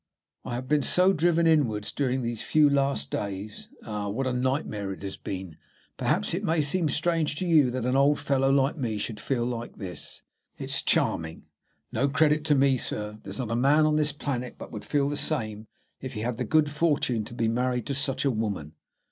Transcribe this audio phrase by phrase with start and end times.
[0.43, 3.69] "I have been so driven inwards during these few last days!
[3.85, 5.57] Ah, what a nightmare it has been!
[5.97, 9.45] Perhaps it may seem strange to you that an old fellow like me should feel
[9.45, 10.23] like this."
[10.57, 11.43] "It is charming."
[11.91, 13.19] "No credit to me, sir!
[13.21, 15.67] There's not a man on this planet but would feel the same
[16.01, 18.73] if he had the good fortune to be married to such a woman.